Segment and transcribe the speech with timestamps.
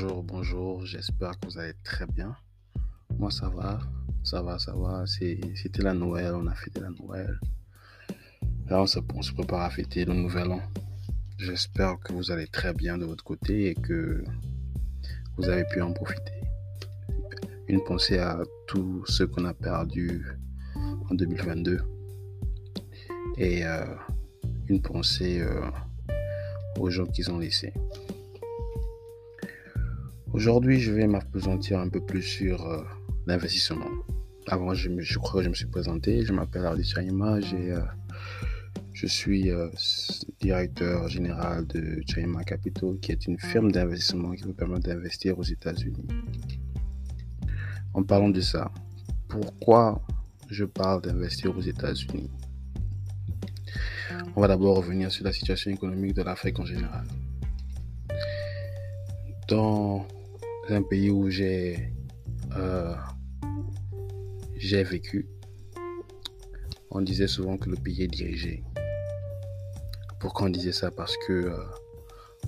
[0.00, 2.36] Bonjour, bonjour, j'espère que vous allez très bien.
[3.18, 3.80] Moi ça va,
[4.22, 5.04] ça va, ça va.
[5.06, 7.40] C'était la Noël, on a fêté la Noël.
[8.68, 10.60] Là on se, prépare à fêter le Nouvel An.
[11.36, 14.22] J'espère que vous allez très bien de votre côté et que
[15.36, 16.42] vous avez pu en profiter.
[17.66, 20.24] Une pensée à tous ceux qu'on a perdus
[21.10, 21.80] en 2022
[23.36, 23.84] et euh,
[24.68, 25.68] une pensée euh,
[26.78, 27.72] aux gens qu'ils ont laissés.
[30.38, 32.84] Aujourd'hui, je vais m'apesantir un peu plus sur euh,
[33.26, 33.90] l'investissement.
[34.46, 36.24] Avant, je, je, crois que je me suis présenté.
[36.24, 37.38] Je m'appelle Ardi Chaima.
[37.38, 37.80] Euh,
[38.92, 39.68] je suis euh,
[40.40, 45.42] directeur général de Chaima Capital, qui est une firme d'investissement qui vous permet d'investir aux
[45.42, 46.06] États-Unis.
[47.92, 48.70] En parlant de ça,
[49.26, 50.00] pourquoi
[50.48, 52.30] je parle d'investir aux États-Unis?
[54.36, 57.08] On va d'abord revenir sur la situation économique de l'Afrique en général.
[59.48, 60.06] Dans
[60.70, 61.92] un pays où j'ai
[62.56, 62.94] euh,
[64.56, 65.26] j'ai vécu,
[66.90, 68.62] on disait souvent que le pays est dirigé.
[70.20, 70.90] Pourquoi on disait ça?
[70.90, 71.56] Parce que euh,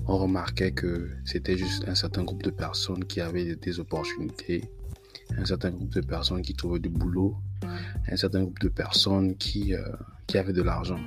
[0.07, 4.69] on remarquait que c'était juste un certain groupe de personnes qui avaient des opportunités,
[5.37, 7.37] un certain groupe de personnes qui trouvaient du boulot,
[8.09, 9.83] un certain groupe de personnes qui, euh,
[10.27, 10.99] qui avaient de l'argent.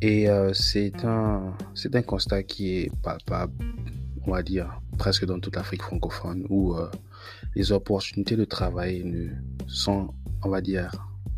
[0.00, 3.52] Et c'est un, c'est un constat qui est palpable,
[4.26, 6.90] on va dire, presque dans toute l'Afrique francophone, où euh,
[7.54, 9.28] les opportunités de travail ne
[9.66, 10.90] sont, on va dire,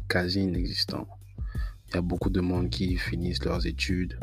[0.09, 1.09] quasi inexistantes.
[1.89, 4.19] Il y a beaucoup de monde qui finissent leurs études,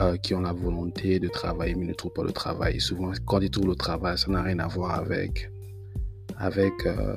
[0.00, 2.80] euh, qui ont la volonté de travailler, mais ne trouvent pas le travail.
[2.80, 5.50] Souvent, quand ils trouvent le travail, ça n'a rien à voir avec,
[6.36, 7.16] avec euh,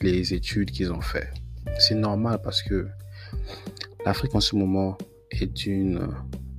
[0.00, 1.28] les études qu'ils ont fait.
[1.78, 2.88] C'est normal parce que
[4.04, 4.96] l'Afrique en ce moment
[5.30, 6.08] est une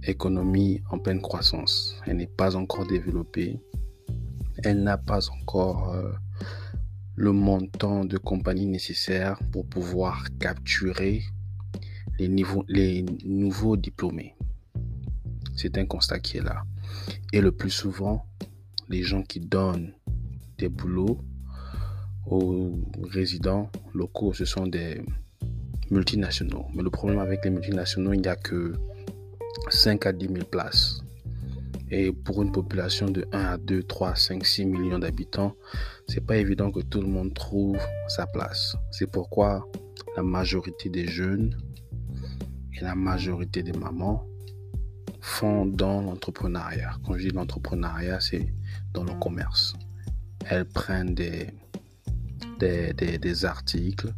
[0.06, 1.96] économie en pleine croissance.
[2.06, 3.59] Elle n'est pas encore développée.
[4.64, 6.12] Elle n'a pas encore euh,
[7.16, 11.22] le montant de compagnie nécessaire pour pouvoir capturer
[12.19, 12.30] les,
[12.68, 14.36] les nouveaux diplômés.
[15.56, 16.63] C'est un constat qui est là.
[17.31, 18.25] Et le plus souvent,
[18.90, 19.94] les gens qui donnent
[20.58, 21.19] des boulots
[22.25, 22.72] aux
[23.03, 25.02] résidents locaux, ce sont des
[25.92, 26.66] multinationaux.
[26.74, 28.74] Mais le problème avec les multinationaux, il n'y a que
[29.69, 31.00] 5 à 10 000 places.
[31.91, 35.56] Et pour une population de 1 à 2, 3, 5, 6 millions d'habitants,
[36.08, 37.78] c'est pas évident que tout le monde trouve
[38.08, 38.75] sa place.
[38.92, 39.68] C'est pourquoi
[40.18, 41.56] la majorité des jeunes
[42.75, 44.25] et la majorité des mamans
[45.22, 46.97] font dans l'entrepreneuriat.
[47.06, 48.53] Quand je dis l'entrepreneuriat, c'est
[48.94, 49.74] dans le commerce.
[50.50, 51.46] Elles prennent des,
[53.46, 54.13] articles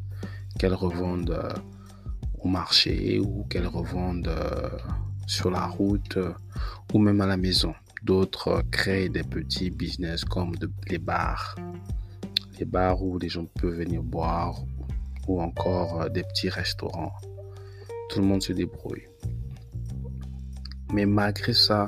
[0.58, 1.54] qu'elles revendent euh,
[2.40, 4.70] au marché ou qu'elles revendent euh,
[5.28, 6.34] sur la route euh,
[6.94, 7.74] ou même à la maison.
[8.04, 10.54] D'autres euh, créent des petits business comme
[10.88, 11.56] les bars.
[12.60, 14.64] Les bars où les gens peuvent venir boire
[15.28, 17.14] ou encore euh, des petits restaurants.
[18.10, 19.08] Tout le monde se débrouille.
[20.94, 21.88] Mais malgré ça,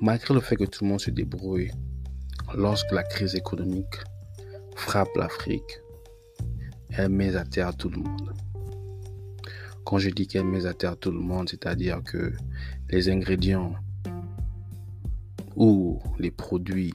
[0.00, 1.72] malgré le fait que tout le monde se débrouille,
[2.54, 3.96] lorsque la crise économique
[4.76, 5.80] frappe l'Afrique,
[6.90, 8.32] elle met à terre tout le monde.
[9.84, 12.32] Quand je dis qu'elle met à terre tout le monde, c'est-à-dire que
[12.88, 13.74] les ingrédients
[15.56, 16.94] ou les produits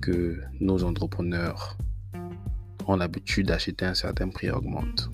[0.00, 1.76] que nos entrepreneurs
[2.86, 5.10] ont l'habitude d'acheter à un certain prix augmentent.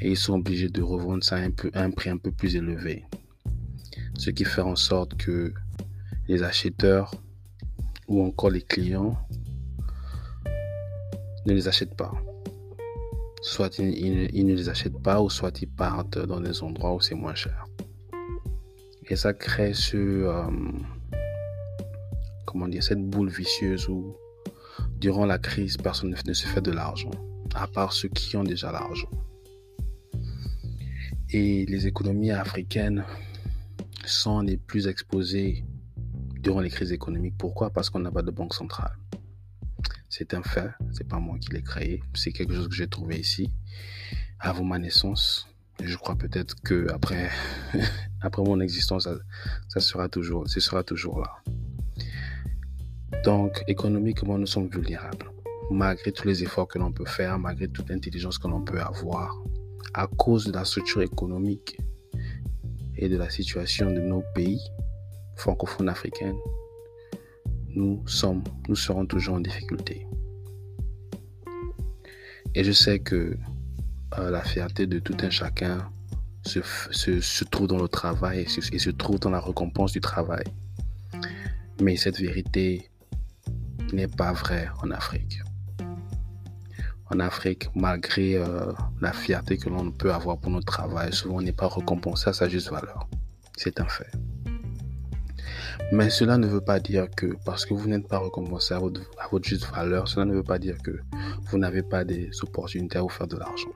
[0.00, 3.04] Et ils sont obligés de revendre ça à un, un prix un peu plus élevé.
[4.16, 5.52] Ce qui fait en sorte que
[6.28, 7.12] les acheteurs
[8.06, 9.18] ou encore les clients
[11.46, 12.12] ne les achètent pas
[13.40, 17.14] soit ils, ne les achètent pas ou soit ils partent dans des endroits où c'est
[17.14, 17.66] moins cher.
[19.08, 20.42] Et ça crée ce, euh,
[22.46, 24.14] comment dire, cette boule vicieuse où
[24.98, 27.10] durant la crise, personne ne se fait de l'argent,
[27.54, 29.10] à part ceux qui ont déjà l'argent.
[31.30, 33.04] Et les économies africaines
[34.04, 35.64] sont les plus exposées
[36.40, 37.34] durant les crises économiques.
[37.38, 37.70] Pourquoi?
[37.70, 38.96] Parce qu'on n'a pas de banque centrale.
[40.18, 43.20] C'est un fait, c'est pas moi qui l'ai créé, c'est quelque chose que j'ai trouvé
[43.20, 43.52] ici
[44.40, 45.46] avant ma naissance.
[45.80, 47.30] Je crois peut-être que après,
[48.20, 49.08] après mon existence,
[49.68, 51.36] ça, sera toujours, ce sera toujours là.
[53.22, 55.30] Donc, économiquement, nous sommes vulnérables.
[55.70, 59.40] Malgré tous les efforts que l'on peut faire, malgré toute l'intelligence que l'on peut avoir,
[59.94, 61.78] à cause de la structure économique
[62.96, 64.60] et de la situation de nos pays
[65.36, 66.34] francophones africains,
[67.74, 70.06] nous sommes, nous serons toujours en difficulté.
[72.54, 73.36] Et je sais que
[74.18, 75.90] euh, la fierté de tout un chacun
[76.44, 80.44] se, trouve dans le travail et se, trouve dans la récompense du travail.
[81.80, 82.90] Mais cette vérité
[83.92, 85.40] n'est pas vraie en Afrique.
[87.10, 91.42] En Afrique, malgré euh, la fierté que l'on peut avoir pour notre travail, souvent on
[91.42, 93.08] n'est pas récompensé à sa juste valeur.
[93.56, 94.10] C'est un fait.
[95.92, 99.00] Mais cela ne veut pas dire que parce que vous n'êtes pas récompensé à votre,
[99.44, 100.98] juste valeur, cela ne veut pas dire que
[101.50, 103.72] vous n'avez pas des opportunités à vous faire de l'argent.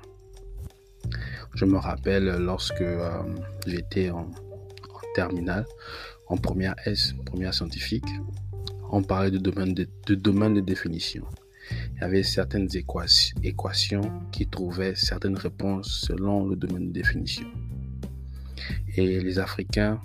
[1.55, 3.11] Je me rappelle lorsque euh,
[3.67, 4.31] j'étais en,
[5.15, 5.67] terminale,
[6.29, 8.09] en première S, première scientifique,
[8.91, 11.25] on parlait de domaine de, de de définition.
[11.95, 12.69] Il y avait certaines
[13.43, 17.47] équations qui trouvaient certaines réponses selon le domaine de définition.
[18.97, 20.01] Et les Africains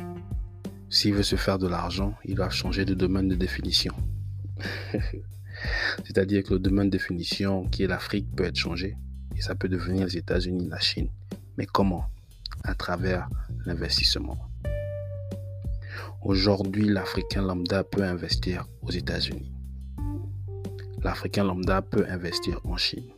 [0.90, 3.94] s'il veut se faire de l'argent, il doit changer de domaine de définition.
[6.06, 8.96] C'est-à-dire que le domaine de définition qui est l'Afrique peut être changé
[9.36, 11.10] et ça peut devenir les États-Unis, la Chine.
[11.58, 12.06] Mais comment?
[12.64, 13.30] À travers
[13.66, 14.38] l'investissement.
[16.24, 19.52] Aujourd'hui, l'Africain lambda peut investir aux États-Unis.
[21.04, 23.10] L'Africain lambda peut investir en Chine.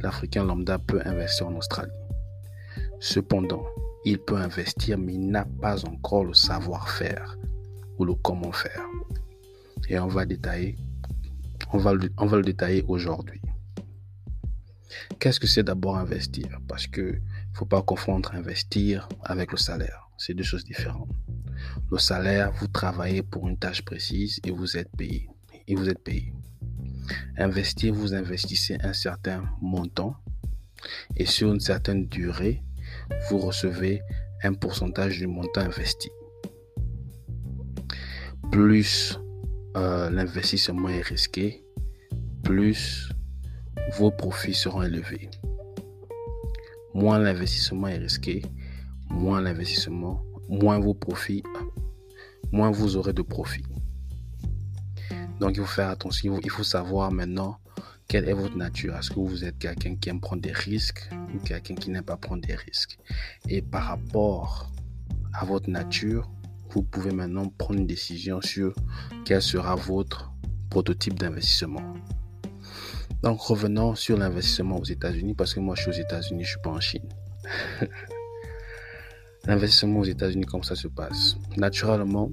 [0.00, 1.92] L'Africain lambda peut investir en Australie.
[3.00, 3.64] Cependant,
[4.06, 7.36] il peut investir, mais il n'a pas encore le savoir-faire
[7.98, 8.86] ou le comment faire.
[9.88, 10.76] Et on va détailler,
[11.72, 13.40] on va le, détailler aujourd'hui.
[15.18, 16.60] Qu'est-ce que c'est d'abord investir?
[16.68, 17.18] Parce que
[17.52, 20.08] faut pas confondre investir avec le salaire.
[20.16, 21.10] C'est deux choses différentes.
[21.90, 25.28] Le salaire, vous travaillez pour une tâche précise et vous êtes payé.
[25.66, 26.32] Et vous êtes payé.
[27.36, 30.14] Investir, vous investissez un certain montant
[31.16, 32.62] et sur une certaine durée,
[33.30, 34.02] vous recevez
[34.42, 36.10] un pourcentage du montant investi.
[38.50, 39.18] Plus
[39.76, 41.64] euh, l'investissement est risqué,
[42.42, 43.10] plus
[43.98, 45.28] vos profits seront élevés.
[46.94, 48.42] Moins l'investissement est risqué,
[49.10, 51.42] moins l'investissement, moins vos profits,
[52.52, 53.64] moins vous aurez de profits.
[55.40, 57.58] Donc il faut faire attention, il faut savoir maintenant
[58.08, 61.10] quelle est votre nature Est-ce que vous êtes quelqu'un qui aime prendre des risques?
[61.44, 62.98] Quelqu'un qui n'aime pas prendre des risques
[63.48, 64.70] Et par rapport
[65.32, 66.30] à votre nature,
[66.70, 68.74] vous pouvez maintenant prendre une décision sur
[69.24, 70.32] quel sera votre
[70.70, 71.94] prototype d'investissement.
[73.22, 76.60] Donc revenons sur l'investissement aux États-Unis parce que moi je suis aux États-Unis, je suis
[76.60, 77.08] pas en Chine.
[79.46, 81.36] L'investissement aux États-Unis, comment ça se passe?
[81.56, 82.30] Naturellement,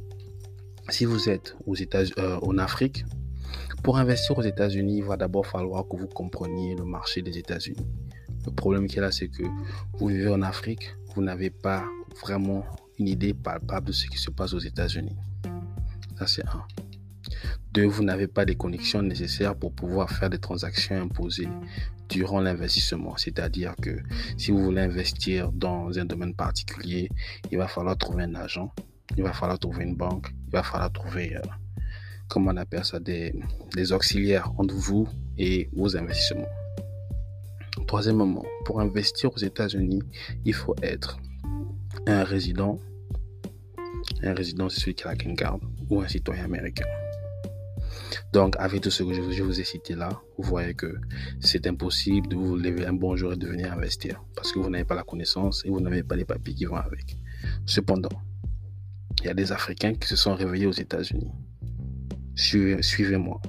[0.90, 3.06] si vous êtes aux États euh, en Afrique,
[3.84, 7.86] pour investir aux États-Unis, il va d'abord falloir que vous compreniez le marché des États-Unis.
[8.46, 9.44] Le problème qu'il a c'est que
[9.94, 11.84] vous vivez en Afrique, vous n'avez pas
[12.22, 12.66] vraiment
[13.00, 15.16] une idée palpable de ce qui se passe aux États-Unis.
[16.18, 16.64] Ça, c'est un.
[17.74, 21.50] Deux, vous n'avez pas les connexions nécessaires pour pouvoir faire des transactions imposées
[22.10, 23.18] durant l'investissement.
[23.18, 23.98] C'est-à-dire que
[24.38, 27.10] si vous voulez investir dans un domaine particulier,
[27.52, 28.72] il va falloir trouver un agent,
[29.18, 31.42] il va falloir trouver une banque, il va falloir trouver euh,
[32.28, 33.34] comment on appelle ça, des,
[33.92, 35.08] auxiliaires entre vous
[35.38, 36.48] et vos investissements.
[37.88, 40.02] Troisièmement, pour investir aux États-Unis,
[40.46, 41.18] il faut être
[42.08, 42.80] un résident.
[44.22, 45.36] Un résident, c'est celui qui a la green
[45.90, 46.86] ou un citoyen américain.
[48.32, 50.96] Donc, avec tout ce que je vous ai cité là, vous voyez que
[51.40, 54.70] c'est impossible de vous lever un bon jour et de venir investir parce que vous
[54.70, 57.18] n'avez pas la connaissance et vous n'avez pas les papiers qui vont avec.
[57.66, 58.10] Cependant,
[59.22, 61.32] il y a des Africains qui se sont réveillés aux États-Unis
[62.36, 63.40] Suivez-moi.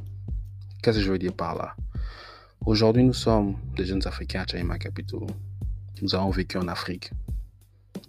[0.83, 1.75] Qu'est-ce que je veux dire par là?
[2.67, 5.21] Aujourd'hui, nous sommes des jeunes Africains à Chaima Capital.
[6.01, 7.11] Nous avons vécu en Afrique.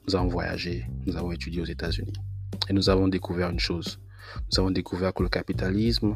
[0.08, 0.86] Nous avons voyagé.
[1.06, 2.14] Nous avons étudié aux États-Unis.
[2.70, 4.00] Et nous avons découvert une chose.
[4.50, 6.16] Nous avons découvert que le capitalisme,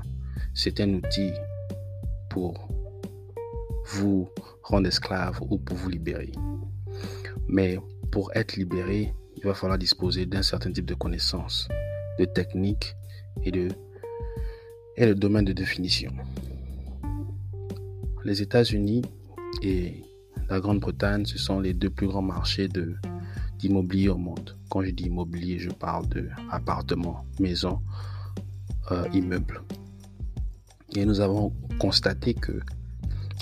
[0.54, 1.34] c'est un outil
[2.30, 2.70] pour
[3.88, 4.30] vous
[4.64, 6.32] rendre esclave ou pour vous libérer.
[7.50, 7.78] Mais
[8.10, 11.68] pour être libéré, il va falloir disposer d'un certain type de connaissances,
[12.18, 12.96] de techniques
[13.44, 13.68] et de
[14.96, 16.12] et le domaine de définition.
[18.26, 19.02] Les États-Unis
[19.62, 20.04] et
[20.50, 22.68] la Grande-Bretagne, ce sont les deux plus grands marchés
[23.58, 24.58] d'immobilier au monde.
[24.70, 27.82] Quand je dis immobilier, je parle de appartements, maisons,
[28.92, 29.62] euh, immeubles.
[30.96, 32.60] Et nous avons constaté que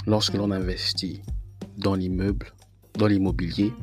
[0.06, 1.24] lorsque l'on investit
[1.78, 2.54] dans l'immeuble,
[2.94, 3.74] dans l'immobilier,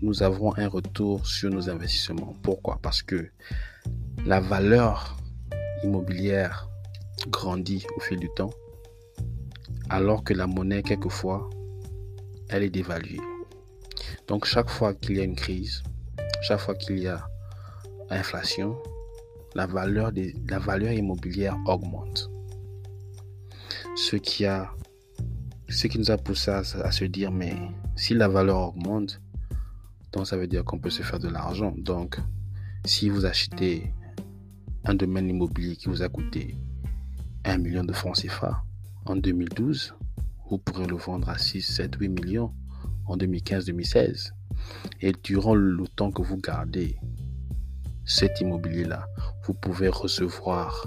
[0.00, 2.34] nous avons un retour sur nos investissements.
[2.42, 2.78] Pourquoi?
[2.80, 3.28] Parce que
[4.24, 5.18] la valeur
[5.84, 6.68] immobilière
[7.28, 8.50] grandit au fil du temps,
[9.90, 11.50] alors que la monnaie, quelquefois,
[12.48, 13.20] elle est dévaluée.
[14.28, 15.82] Donc chaque fois qu'il y a une crise,
[16.42, 17.26] chaque fois qu'il y a
[18.08, 18.76] inflation,
[19.56, 20.12] la valeur,
[20.92, 22.30] immobilière augmente.
[23.96, 24.44] Ce qui,
[25.98, 27.54] nous a poussé à, se dire, mais
[27.96, 29.20] si la valeur augmente,
[30.12, 31.74] donc ça veut dire qu'on peut se faire de l'argent.
[31.76, 32.18] Donc,
[32.84, 33.92] si vous achetez
[34.84, 36.56] un domaine immobilier qui vous a coûté
[37.44, 38.62] 1 million de francs CFA
[39.06, 39.94] en 2012,
[40.50, 42.52] vous pourrez le vendre à 6, 7, 8 millions
[43.06, 44.32] en 2015-2016.
[45.00, 46.98] Et durant le temps que vous gardez
[48.04, 49.06] cet immobilier-là,
[49.46, 50.86] vous pouvez recevoir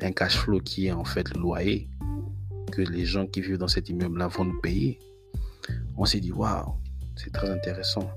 [0.00, 1.88] un cash flow qui est en fait le loyer
[2.72, 4.98] que les gens qui vivent dans cet immeuble-là vont nous payer.
[5.96, 6.74] On s'est dit, waouh,
[7.16, 8.08] c'est très intéressant.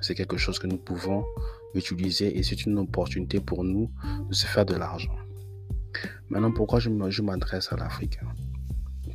[0.00, 1.24] C'est quelque chose que nous pouvons
[1.74, 3.90] utiliser et c'est une opportunité pour nous
[4.28, 5.16] de se faire de l'argent.
[6.28, 8.28] Maintenant, pourquoi je m'adresse à l'Africain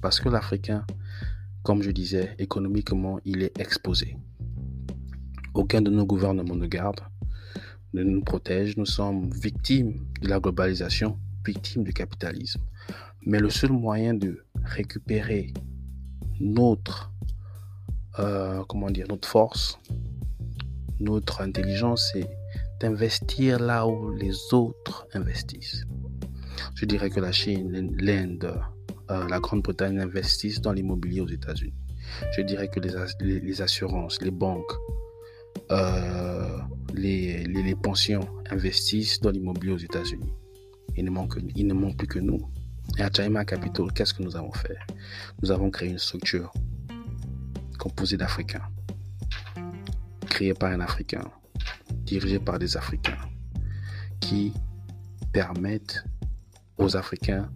[0.02, 0.86] Parce que l'Africain,
[1.64, 4.18] comme je disais, économiquement, il est exposé.
[5.54, 7.02] Aucun de nos gouvernements ne garde,
[7.94, 8.78] ne nous protège.
[8.78, 12.62] Nous sommes victimes de la globalisation, victimes du capitalisme.
[13.26, 15.54] Mais le seul moyen de récupérer
[16.40, 17.12] notre,
[18.18, 19.78] euh, comment dire, notre force,
[21.00, 22.28] notre intelligence, c'est
[22.80, 25.86] d'investir là où les autres investissent.
[26.76, 28.60] Je dirais que la Chine, l'Inde,
[29.12, 31.74] euh, la Grande-Bretagne investissent dans l'immobilier aux États-Unis.
[32.36, 34.72] Je dirais que les, assurances, les banques,
[35.70, 36.58] euh,
[36.94, 40.34] les, les, pensions investissent dans l'immobilier aux États-Unis.
[40.96, 42.40] Il, ne manque, il ne manque plus que nous.
[42.98, 44.78] Et à China Capital, qu'est-ce que nous avons fait?
[45.42, 46.54] Nous avons créé une structure
[47.78, 48.68] composée d'Africains,
[50.28, 51.24] créée par un Africain,
[52.06, 53.18] dirigée par des Africains,
[54.22, 54.54] qui
[55.34, 56.04] permettent
[56.78, 57.50] aux Africains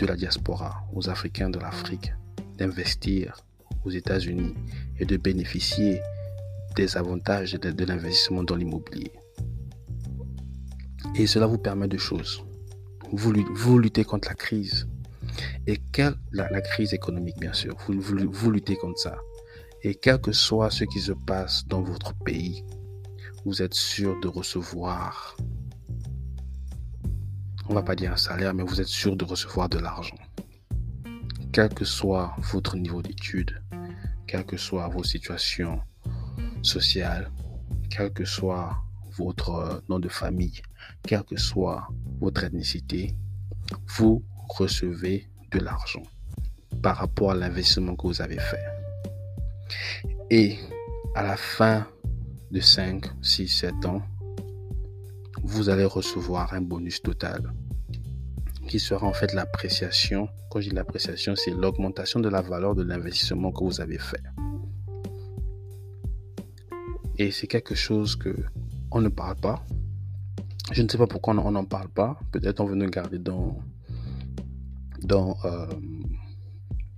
[0.00, 2.14] de la diaspora, aux Africains de l'Afrique,
[2.56, 3.36] d'investir
[3.84, 4.54] aux États-Unis
[4.98, 6.00] et de bénéficier
[6.74, 9.12] des avantages de, l'investissement dans l'immobilier.
[11.16, 12.42] Et cela vous permet de choses.
[13.12, 14.88] Vous, luttez contre la crise.
[15.66, 15.78] Et
[16.32, 17.76] la, crise économique, bien sûr.
[17.86, 19.18] Vous, vous luttez contre ça.
[19.82, 22.64] Et quel que soit ce qui se passe dans votre pays,
[23.44, 25.36] vous êtes sûr de recevoir
[27.70, 30.16] on va pas dire un salaire, mais vous êtes sûr de recevoir de l'argent.
[31.52, 33.62] Quel que soit votre niveau d'études,
[34.26, 35.80] quelle que soit vos situations
[36.62, 37.30] sociales,
[37.88, 38.76] quel que soit
[39.16, 40.60] votre euh, nom de famille,
[41.04, 41.86] quelle que soit
[42.20, 43.14] votre ethnicité,
[43.96, 46.02] vous recevez de l'argent
[46.82, 48.64] par rapport à l'investissement que vous avez fait.
[50.28, 50.58] Et
[51.14, 51.86] à la fin
[52.50, 54.02] de 5, 6, 7 ans,
[55.44, 57.52] vous allez recevoir un bonus total
[58.70, 60.28] qui sera en fait l'appréciation.
[60.48, 64.22] Quand je dis l'appréciation, c'est l'augmentation de la valeur de l'investissement que vous avez fait.
[67.18, 68.32] Et c'est quelque chose que
[68.92, 69.64] on ne parle pas.
[70.70, 72.16] Je ne sais pas pourquoi on n'en parle pas.
[72.30, 73.58] Peut-être on veut nous garder dans,
[75.02, 75.66] dans euh,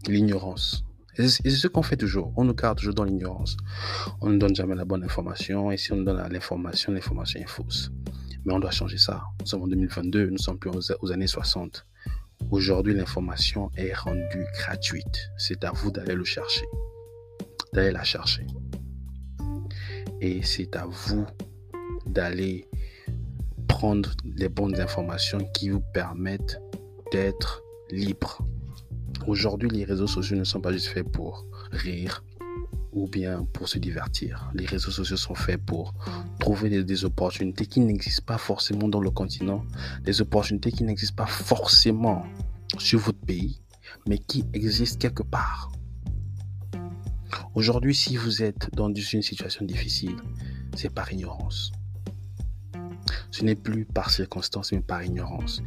[0.07, 0.85] l'ignorance.
[1.17, 2.35] Et c'est ce qu'on fait toujours.
[2.37, 3.57] On nous garde toujours dans l'ignorance.
[4.21, 5.73] On ne donne jamais la bonne information.
[5.73, 7.91] Et si on donne l'information, l'information est fausse.
[8.45, 9.23] Mais on doit changer ça.
[9.41, 10.71] Nous sommes en 2022, nous sommes plus
[11.01, 11.87] aux, années 60.
[12.51, 15.31] Aujourd'hui, l'information est rendue gratuite.
[15.39, 16.65] C'est à vous d'aller le chercher,
[17.73, 18.47] d'aller la chercher.
[20.21, 21.27] Et c'est à vous
[22.07, 22.69] d'aller
[23.69, 26.61] prendre les bonnes informations qui vous permettent
[27.13, 28.39] d'être libre.
[29.27, 32.25] Aujourd'hui, les réseaux sociaux ne sont pas juste faits pour rire,
[32.93, 34.51] ou bien pour se divertir.
[34.55, 35.95] Les réseaux sociaux sont faits pour
[36.39, 39.65] trouver des, opportunités qui n'existent pas forcément dans le continent,
[40.03, 42.25] des opportunités qui n'existent pas forcément
[42.79, 43.61] sur votre pays,
[44.07, 45.73] mais qui existent quelque part.
[47.55, 50.17] Aujourd'hui, si vous êtes dans une situation difficile,
[50.77, 51.73] c'est par ignorance.
[53.31, 55.63] Ce n'est plus par circonstance, mais par ignorance.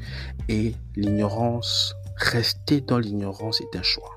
[0.48, 4.15] Et l'ignorance, rester dans l'ignorance est un choix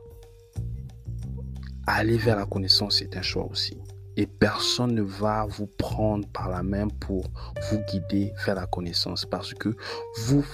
[1.94, 3.76] aller vers la connaissance, c'est un choix aussi.
[4.16, 7.30] Et personne ne va vous prendre par la main pour
[7.70, 9.76] vous guider vers la connaissance parce que
[10.24, 10.44] vous,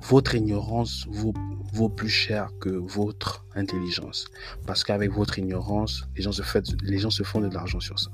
[0.00, 1.34] votre ignorance vaut,
[1.72, 4.26] vaut plus cher que votre intelligence.
[4.66, 7.98] Parce qu'avec votre ignorance, les gens, se fait, les gens se font de l'argent sur
[7.98, 8.10] ça.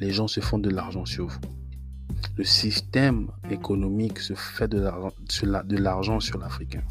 [0.00, 1.40] Les gens se font de l'argent sur vous.
[2.36, 6.82] Le système économique se fait de l'argent sur l'Africain.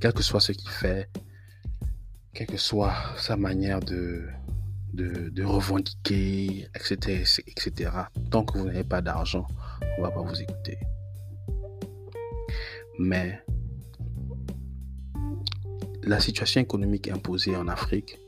[0.00, 1.08] Quel que soit ce qu'il fait,
[2.34, 4.24] quelle que soit sa manière de,
[5.42, 7.90] revendiquer, etc., etc.
[8.30, 9.46] Tant que vous n'avez pas d'argent,
[9.96, 10.78] on ne va pas vous écouter.
[12.98, 13.40] Mais
[16.02, 18.18] la situation économique imposée en Afrique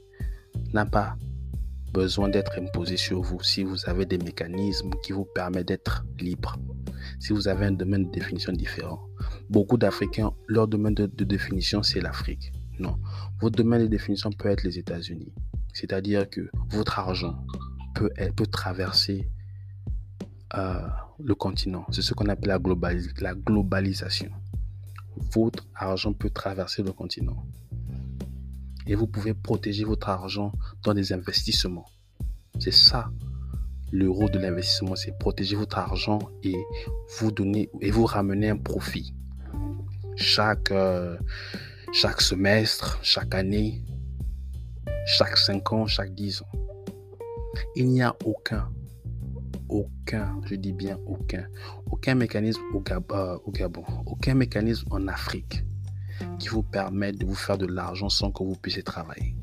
[0.72, 1.16] n'a pas
[1.92, 6.56] besoin d'être imposée sur vous si vous avez des mécanismes qui vous permettent d'être libre.
[7.18, 9.00] Si vous avez un domaine de définition différent.
[9.48, 12.52] Beaucoup d'Africains, leur domaine de définition, c'est l'Afrique.
[12.78, 12.98] Non.
[13.40, 15.32] Votre domaine de définition peut être les États-Unis.
[15.72, 17.44] C'est-à-dire que votre argent
[17.94, 19.28] peut, peut traverser
[20.54, 20.80] euh,
[21.18, 21.86] le continent.
[21.90, 22.58] C'est ce qu'on appelle
[23.20, 24.30] la, globalisation.
[25.32, 27.46] Votre argent peut traverser le continent.
[28.86, 30.52] Et vous pouvez protéger votre argent
[30.84, 31.86] dans des investissements.
[32.58, 33.10] C'est ça
[33.92, 36.56] le rôle de l'investissement, c'est protéger votre argent et
[37.18, 39.14] vous donner et vous ramener un profit.
[40.16, 41.16] Chaque, euh,
[41.98, 43.82] chaque semestre, chaque année,
[45.06, 46.52] chaque 5 ans, chaque 10 ans.
[47.74, 48.68] Il n'y a aucun,
[49.70, 51.46] aucun, je dis bien aucun,
[51.90, 55.64] aucun mécanisme au, euh, au Gabon, aucun mécanisme en Afrique
[56.38, 59.34] qui vous permette de vous faire de l'argent sans que vous puissiez travailler.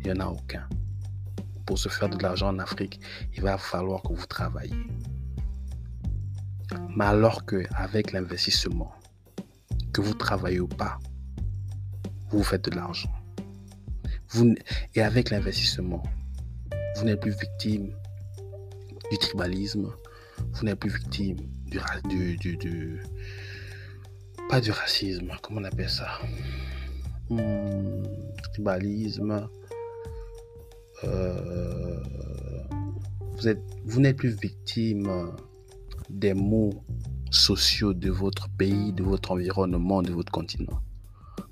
[0.00, 0.68] Il n'y en a aucun.
[1.64, 3.00] Pour se faire de l'argent en Afrique,
[3.34, 4.76] il va falloir que vous travaillez.
[6.94, 8.92] Mais alors qu'avec l'investissement,
[9.94, 10.98] que vous travaillez ou pas,
[12.30, 13.10] vous faites de l'argent.
[14.94, 16.02] et avec l'investissement,
[16.96, 17.92] vous n'êtes plus victime
[19.10, 19.90] du tribalisme,
[20.52, 21.80] vous n'êtes plus victime du,
[24.48, 26.18] pas du racisme, comment on appelle ça?
[27.28, 28.02] Hmm,
[28.52, 29.48] Tribalisme.
[31.04, 32.00] Euh,
[33.36, 35.32] vous êtes, vous n'êtes plus victime
[36.10, 36.84] des maux
[37.30, 40.80] sociaux de votre pays, de votre environnement, de votre continent.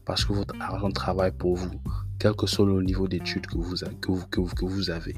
[0.09, 1.71] Parce que votre argent travaille pour vous,
[2.19, 5.15] quel que soit le niveau d'études que vous, que vous, que vous, avez.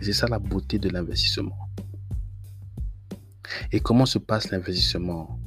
[0.00, 1.68] c'est ça la beauté de l'investissement.
[3.70, 5.38] Et comment se passe l'investissement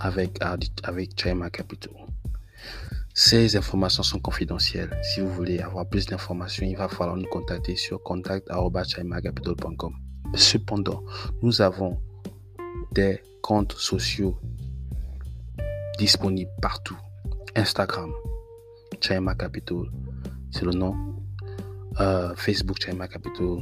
[0.00, 0.40] avec,
[0.82, 1.92] avec Chima Capital?
[3.14, 4.90] Ces informations sont confidentielles.
[5.04, 9.94] Si vous voulez avoir plus d'informations, il va falloir nous contacter sur contact.chimacapital.com.
[10.34, 11.04] Cependant,
[11.42, 12.00] nous avons
[12.90, 14.36] des comptes sociaux
[15.96, 16.98] disponibles partout.
[17.56, 18.12] Instagram,
[19.00, 19.84] Chima Capital,
[20.50, 20.96] c'est le nom.
[22.00, 23.58] Euh, Facebook, Chima Capital.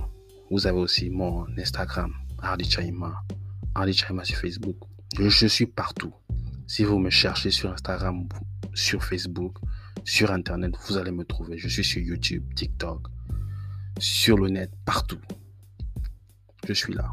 [0.50, 3.22] Vous avez aussi mon Instagram, Hardy Chaima.
[3.74, 4.76] Hardy Chaima sur Facebook.
[5.18, 6.14] Je, suis partout.
[6.66, 8.26] Si vous me cherchez sur Instagram,
[8.72, 9.58] sur Facebook,
[10.04, 11.58] sur Internet, vous allez me trouver.
[11.58, 13.08] Je suis sur YouTube, TikTok,
[13.98, 15.20] sur le net, partout.
[16.66, 17.12] Je suis là.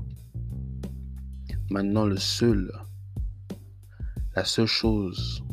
[1.69, 2.71] Maintenant, le seul,
[4.34, 5.43] la seule chose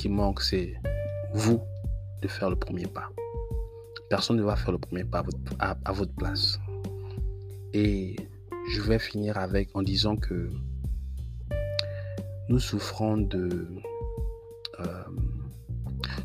[0.00, 0.72] qui manque, c'est
[1.34, 1.60] vous
[2.22, 3.10] de faire le premier pas.
[4.08, 5.22] Personne ne va faire le premier pas
[5.58, 6.58] à votre, place.
[7.74, 8.16] Et
[8.72, 10.48] je vais finir avec en disant que
[12.48, 13.68] nous souffrons de,
[14.80, 15.04] euh,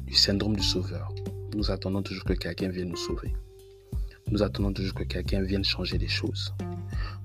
[0.07, 1.13] du syndrome du sauveur.
[1.53, 3.33] Nous attendons toujours que quelqu'un vienne nous sauver.
[4.31, 6.53] Nous attendons toujours que quelqu'un vienne changer les choses.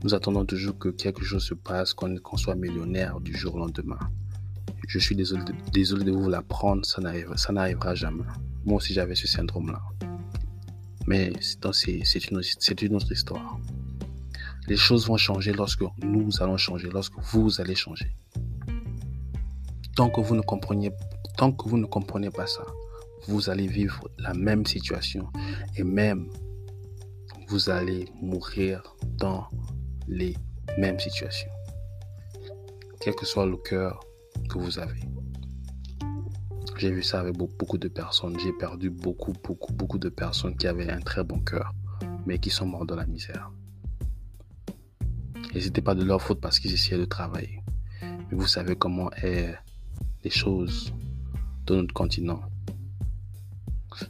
[0.02, 4.00] Nous attendons toujours que quelque chose se passe, qu'on soit millionnaire du jour au lendemain.
[4.90, 8.24] Je suis désolé de, désolé de vous l'apprendre, ça n'arrivera jamais.
[8.64, 9.80] Moi aussi j'avais ce syndrome-là.
[11.06, 13.60] Mais c'est une, autre histoire.
[14.66, 18.10] Les choses vont changer lorsque nous allons changer, lorsque vous allez changer.
[19.94, 20.90] Tant que vous ne comprenez
[22.30, 22.66] pas ça,
[23.28, 25.28] vous allez vivre la même situation
[25.76, 26.28] et même
[27.46, 28.82] vous allez mourir
[29.18, 29.46] dans
[30.08, 30.36] les
[30.78, 31.50] mêmes situations.
[33.00, 34.00] Quel que soit le cœur
[34.48, 35.00] que vous avez.
[36.76, 38.38] J'ai vu ça avec beaucoup de personnes.
[38.40, 41.74] J'ai perdu beaucoup, beaucoup, beaucoup de personnes qui avaient un très bon cœur,
[42.26, 43.50] mais qui sont morts dans la misère.
[45.54, 47.62] Et ce n'était pas de leur faute parce qu'ils essayaient de travailler.
[48.02, 49.54] Mais vous savez comment est
[50.24, 50.92] les choses
[51.66, 52.40] dans notre continent.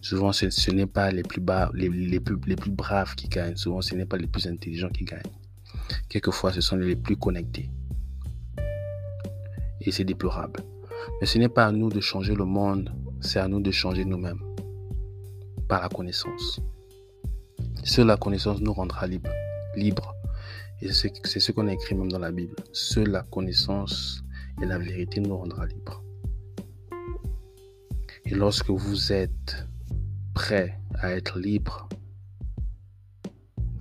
[0.02, 3.56] Souvent, ce, n'est pas les plus, bas, les, plus, les plus braves qui gagnent.
[3.56, 5.22] Souvent, ce n'est pas les plus intelligents qui gagnent.
[6.08, 7.70] Quelquefois, ce sont les plus connectés.
[9.80, 10.60] Et c'est déplorable.
[11.20, 14.04] Mais ce n'est pas à nous de changer le monde, c'est à nous de changer
[14.04, 14.40] nous-mêmes.
[15.68, 16.60] Par la connaissance.
[17.84, 19.32] Seule la connaissance nous rendra libres.
[19.76, 20.14] Libre.
[20.82, 22.56] Et c'est ce qu'on a écrit même dans la Bible.
[22.72, 24.22] Seule la connaissance
[24.62, 26.02] et la vérité nous rendra libres.
[28.24, 29.66] Et lorsque vous êtes
[30.34, 31.88] prêt à être libre,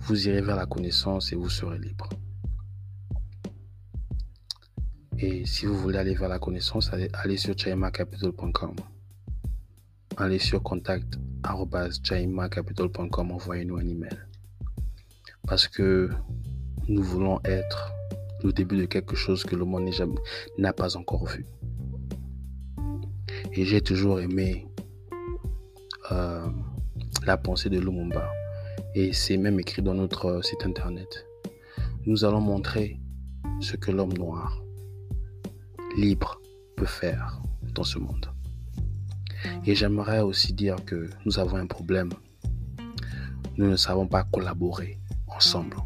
[0.00, 2.08] vous irez vers la connaissance et vous serez libre.
[5.22, 8.74] Et si vous voulez aller vers la connaissance, allez, sur chaimacapital.com.
[10.16, 14.18] Allez sur contact.chaimacapital.com, envoyez-nous un email.
[15.46, 16.08] Parce que
[16.88, 17.92] nous voulons être
[18.42, 19.90] le début de quelque chose que le monde
[20.56, 21.44] n'a pas encore vu.
[23.52, 24.68] Et j'ai toujours aimé
[26.12, 26.46] euh,
[27.26, 28.32] la pensée de Lumumba.
[28.94, 31.26] Et c'est même écrit dans notre site internet.
[32.06, 32.98] Nous allons montrer
[33.60, 34.62] ce que l'homme noir
[35.96, 36.40] libre
[36.76, 37.40] peut faire
[37.74, 38.30] dans ce monde.
[39.66, 42.10] Et j'aimerais aussi dire que nous avons un problème.
[43.56, 45.76] Nous ne savons pas collaborer ensemble.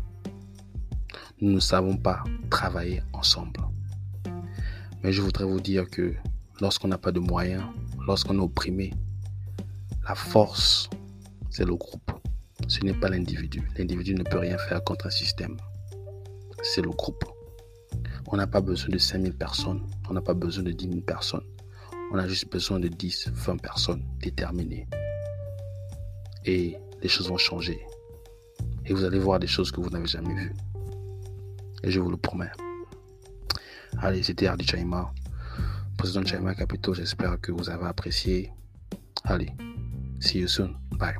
[1.40, 3.60] nous ne savons pas travailler ensemble.
[5.02, 6.14] Mais je voudrais vous dire que
[6.60, 7.64] lorsqu'on n'a pas de moyens,
[8.06, 8.94] lorsqu'on est opprimé,
[10.08, 10.88] la force,
[11.50, 12.10] c'est le groupe.
[12.68, 13.68] Ce n'est pas l'individu.
[13.76, 15.56] L'individu ne peut rien faire contre un système.
[16.62, 17.24] C'est le groupe.
[18.28, 19.82] On n'a pas besoin de 5000 personnes.
[20.08, 21.44] On n'a pas besoin de 10 000 personnes.
[22.12, 24.86] On a juste besoin de 10, 20 personnes déterminées.
[26.44, 27.80] Et les choses vont changer.
[28.86, 30.54] Et vous allez voir des choses que vous n'avez jamais vues.
[31.82, 32.50] Et je vous le promets.
[33.98, 35.12] Allez, c'était Hardy Chaima,
[35.96, 36.94] président de Chaima Capital.
[36.94, 38.52] J'espère que vous avez apprécié.
[39.24, 39.50] Allez,
[40.20, 40.74] see you soon.
[40.92, 41.14] Bye.